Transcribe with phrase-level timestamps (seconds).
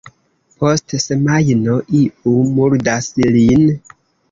[0.61, 3.71] Post semajno iu murdas lin.